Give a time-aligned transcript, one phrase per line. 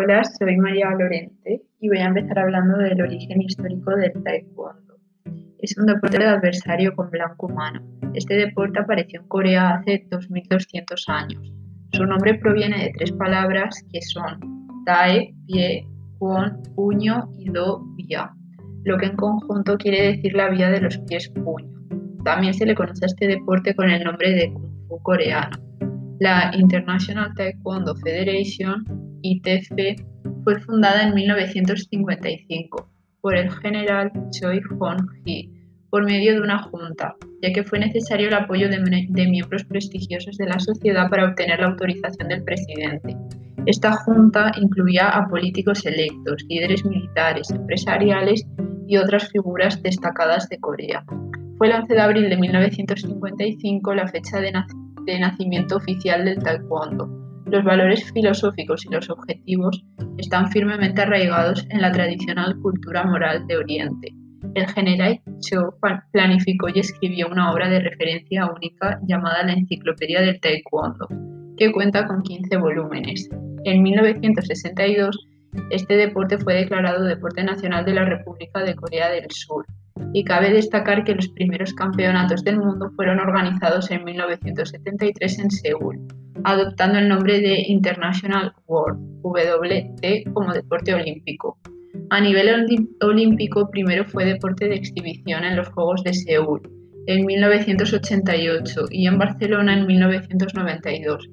[0.00, 4.94] Hola, soy María Lorente y voy a empezar hablando del origen histórico del taekwondo.
[5.58, 7.82] Es un deporte de adversario con blanco humano.
[8.14, 11.52] Este deporte apareció en Corea hace 2200 años.
[11.94, 14.38] Su nombre proviene de tres palabras que son
[14.86, 15.84] tae, pie,
[16.20, 18.30] kwon, puño y do, vía,
[18.84, 21.76] lo que en conjunto quiere decir la vía de los pies puño.
[22.24, 25.58] También se le conoce a este deporte con el nombre de kung fu coreano.
[26.20, 28.84] La International Taekwondo Federation,
[29.22, 30.02] ITF,
[30.44, 32.90] fue fundada en 1955
[33.20, 35.50] por el general Choi Hong-hee
[35.90, 40.46] por medio de una junta, ya que fue necesario el apoyo de, miembros prestigiosos de
[40.46, 43.16] la sociedad para obtener la autorización del presidente.
[43.66, 48.46] Esta junta incluía a políticos electos, líderes militares, empresariales
[48.86, 51.04] y otras figuras destacadas de Corea.
[51.56, 57.17] Fue el 11 de abril de 1955 la fecha de nacimiento oficial del taekwondo.
[57.50, 59.82] Los valores filosóficos y los objetivos
[60.18, 64.12] están firmemente arraigados en la tradicional cultura moral de Oriente.
[64.54, 65.74] El general Cho
[66.12, 71.08] planificó y escribió una obra de referencia única llamada la Enciclopedia del Taekwondo,
[71.56, 73.30] que cuenta con 15 volúmenes.
[73.64, 75.18] En 1962,
[75.70, 79.64] este deporte fue declarado Deporte Nacional de la República de Corea del Sur
[80.12, 85.98] y cabe destacar que los primeros campeonatos del mundo fueron organizados en 1973 en Seúl,
[86.44, 91.58] adoptando el nombre de International World WT como deporte olímpico.
[92.10, 92.48] A nivel
[93.00, 96.60] olímpico, primero fue deporte de exhibición en los Juegos de Seúl
[97.06, 101.28] en 1988 y en Barcelona en 1992.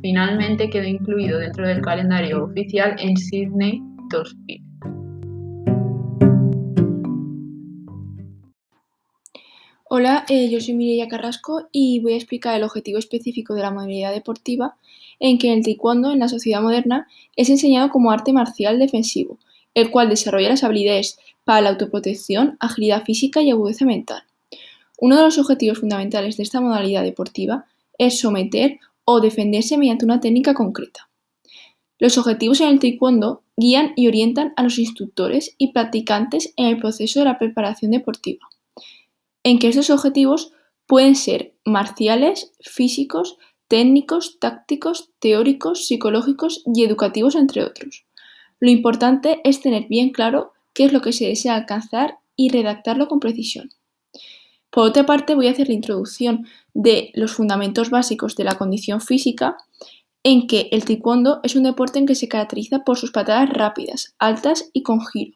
[0.00, 4.65] Finalmente quedó incluido dentro del calendario oficial en Sydney 2000.
[9.88, 13.70] Hola, eh, yo soy Mireia Carrasco y voy a explicar el objetivo específico de la
[13.70, 14.74] modalidad deportiva
[15.20, 17.06] en que el taekwondo en la sociedad moderna
[17.36, 19.38] es enseñado como arte marcial defensivo,
[19.74, 24.24] el cual desarrolla las habilidades para la autoprotección, agilidad física y agudeza mental.
[24.98, 30.18] Uno de los objetivos fundamentales de esta modalidad deportiva es someter o defenderse mediante una
[30.18, 31.08] técnica concreta.
[32.00, 36.78] Los objetivos en el taekwondo guían y orientan a los instructores y practicantes en el
[36.78, 38.48] proceso de la preparación deportiva
[39.46, 40.50] en que estos objetivos
[40.86, 43.36] pueden ser marciales, físicos,
[43.68, 48.06] técnicos, tácticos, teóricos, psicológicos y educativos, entre otros.
[48.58, 53.06] Lo importante es tener bien claro qué es lo que se desea alcanzar y redactarlo
[53.06, 53.70] con precisión.
[54.68, 59.00] Por otra parte, voy a hacer la introducción de los fundamentos básicos de la condición
[59.00, 59.58] física,
[60.24, 64.16] en que el taekwondo es un deporte en que se caracteriza por sus patadas rápidas,
[64.18, 65.35] altas y con giro,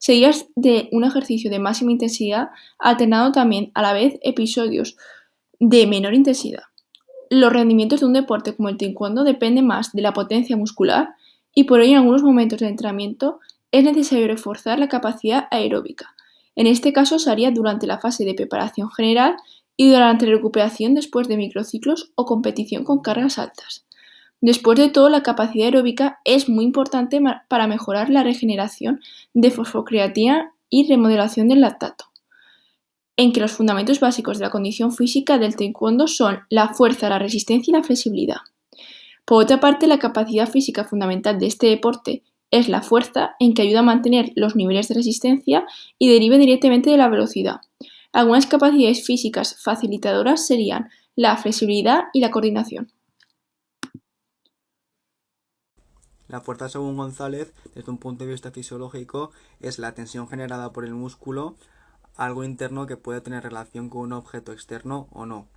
[0.00, 4.96] seguidas de un ejercicio de máxima intensidad, alternando también a la vez episodios
[5.58, 6.62] de menor intensidad.
[7.28, 11.10] Los rendimientos de un deporte como el taekwondo dependen más de la potencia muscular
[11.54, 13.40] y por ello en algunos momentos de entrenamiento
[13.72, 16.14] es necesario reforzar la capacidad aeróbica.
[16.56, 19.36] En este caso se haría durante la fase de preparación general
[19.76, 23.84] y durante la recuperación después de microciclos o competición con cargas altas.
[24.40, 29.00] Después de todo, la capacidad aeróbica es muy importante para mejorar la regeneración
[29.34, 32.06] de fosfocreatina y remodelación del lactato.
[33.16, 37.18] En que los fundamentos básicos de la condición física del taekwondo son la fuerza, la
[37.18, 38.38] resistencia y la flexibilidad.
[39.26, 43.62] Por otra parte, la capacidad física fundamental de este deporte es la fuerza, en que
[43.62, 45.66] ayuda a mantener los niveles de resistencia
[45.98, 47.60] y deriva directamente de la velocidad.
[48.12, 52.90] Algunas capacidades físicas facilitadoras serían la flexibilidad y la coordinación.
[56.30, 60.84] La fuerza, según González, desde un punto de vista fisiológico, es la tensión generada por
[60.84, 61.56] el músculo,
[62.14, 65.48] algo interno que puede tener relación con un objeto externo o no.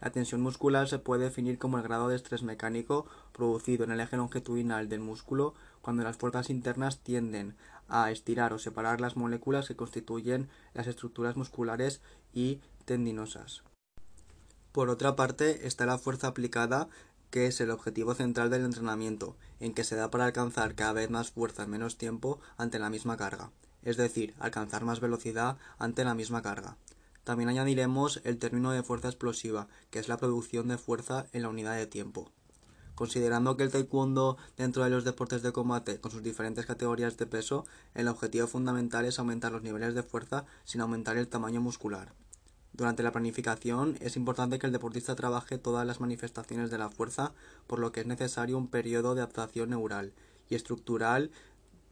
[0.00, 4.00] La tensión muscular se puede definir como el grado de estrés mecánico producido en el
[4.00, 7.54] eje longitudinal del músculo cuando las fuerzas internas tienden
[7.88, 12.00] a estirar o separar las moléculas que constituyen las estructuras musculares
[12.32, 13.64] y tendinosas.
[14.72, 16.88] Por otra parte, está la fuerza aplicada,
[17.32, 21.08] que es el objetivo central del entrenamiento, en que se da para alcanzar cada vez
[21.08, 23.50] más fuerza en menos tiempo ante la misma carga,
[23.82, 26.76] es decir, alcanzar más velocidad ante la misma carga.
[27.24, 31.48] También añadiremos el término de fuerza explosiva, que es la producción de fuerza en la
[31.48, 32.30] unidad de tiempo.
[32.94, 37.26] Considerando que el taekwondo dentro de los deportes de combate con sus diferentes categorías de
[37.26, 37.64] peso,
[37.94, 42.12] el objetivo fundamental es aumentar los niveles de fuerza sin aumentar el tamaño muscular.
[42.72, 47.32] Durante la planificación es importante que el deportista trabaje todas las manifestaciones de la fuerza,
[47.66, 50.14] por lo que es necesario un periodo de adaptación neural
[50.48, 51.30] y estructural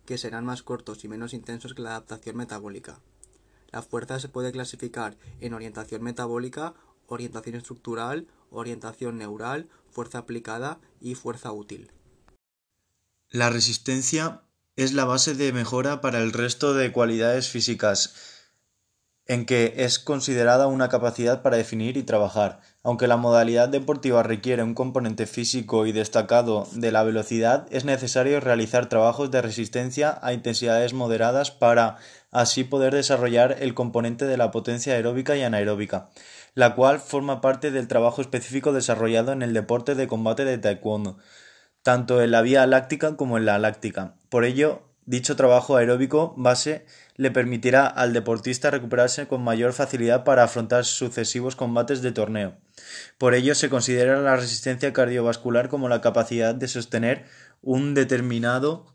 [0.07, 2.99] que serán más cortos y menos intensos que la adaptación metabólica.
[3.71, 6.75] La fuerza se puede clasificar en orientación metabólica,
[7.07, 11.93] orientación estructural, orientación neural, fuerza aplicada y fuerza útil.
[13.29, 14.43] La resistencia
[14.77, 18.40] es la base de mejora para el resto de cualidades físicas,
[19.31, 22.59] en que es considerada una capacidad para definir y trabajar.
[22.83, 28.41] Aunque la modalidad deportiva requiere un componente físico y destacado de la velocidad, es necesario
[28.41, 31.99] realizar trabajos de resistencia a intensidades moderadas para
[32.33, 36.11] así poder desarrollar el componente de la potencia aeróbica y anaeróbica,
[36.55, 41.19] la cual forma parte del trabajo específico desarrollado en el deporte de combate de taekwondo
[41.83, 44.17] tanto en la vía láctica como en la láctica.
[44.29, 46.87] Por ello, dicho trabajo aeróbico base
[47.17, 52.57] le permitirá al deportista recuperarse con mayor facilidad para afrontar sucesivos combates de torneo.
[53.19, 57.27] Por ello se considera la resistencia cardiovascular como la capacidad de sostener
[57.63, 58.87] un determinado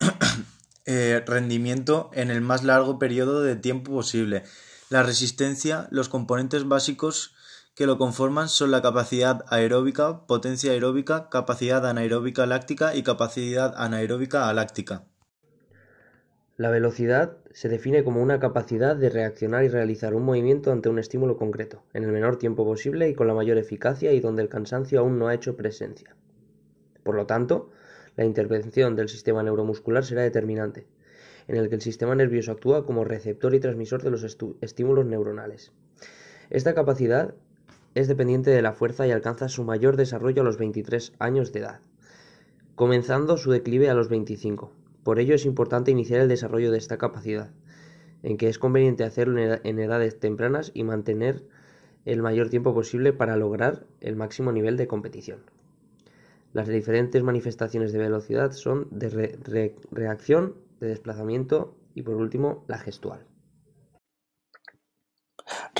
[0.86, 4.44] eh, rendimiento en el más largo periodo de tiempo posible.
[4.88, 7.34] La resistencia, los componentes básicos
[7.74, 14.48] que lo conforman son la capacidad aeróbica, potencia aeróbica, capacidad anaeróbica láctica y capacidad anaeróbica
[14.48, 15.06] aláctica.
[16.56, 20.98] La velocidad se define como una capacidad de reaccionar y realizar un movimiento ante un
[20.98, 24.50] estímulo concreto, en el menor tiempo posible y con la mayor eficacia y donde el
[24.50, 26.14] cansancio aún no ha hecho presencia.
[27.02, 27.70] Por lo tanto,
[28.16, 30.86] la intervención del sistema neuromuscular será determinante,
[31.48, 34.22] en el que el sistema nervioso actúa como receptor y transmisor de los
[34.60, 35.72] estímulos neuronales.
[36.50, 37.34] Esta capacidad
[37.94, 41.60] es dependiente de la fuerza y alcanza su mayor desarrollo a los 23 años de
[41.60, 41.80] edad,
[42.74, 44.72] comenzando su declive a los 25.
[45.02, 47.50] Por ello es importante iniciar el desarrollo de esta capacidad,
[48.22, 51.44] en que es conveniente hacerlo en edades tempranas y mantener
[52.04, 55.40] el mayor tiempo posible para lograr el máximo nivel de competición.
[56.52, 59.38] Las diferentes manifestaciones de velocidad son de
[59.90, 63.24] reacción, de desplazamiento y por último la gestual.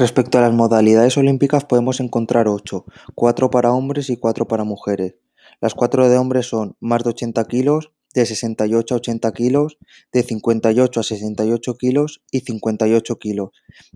[0.01, 5.17] Respecto a las modalidades olímpicas podemos encontrar ocho, cuatro para hombres y cuatro para mujeres.
[5.61, 9.77] Las cuatro de hombres son más de 80 kilos, de 68 a 80 kilos,
[10.11, 13.51] de 58 a 68 kilos y 58 kilos.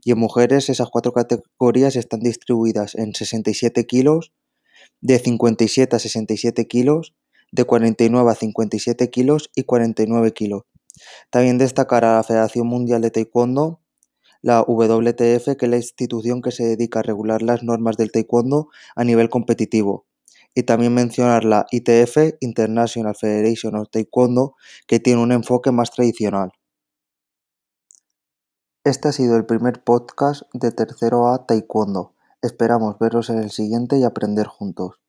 [0.04, 4.34] Y en mujeres esas cuatro categorías están distribuidas en 67 kilos,
[5.00, 7.14] de 57 a 67 kilos,
[7.50, 10.64] de 49 a 57 kilos y 49 kilos.
[11.30, 13.80] También destacará la Federación Mundial de Taekwondo,
[14.44, 18.68] la WTF, que es la institución que se dedica a regular las normas del taekwondo
[18.94, 20.04] a nivel competitivo.
[20.54, 24.54] Y también mencionar la ITF, International Federation of Taekwondo,
[24.86, 26.52] que tiene un enfoque más tradicional.
[28.84, 32.12] Este ha sido el primer podcast de Tercero A Taekwondo.
[32.42, 35.00] Esperamos veros en el siguiente y aprender juntos.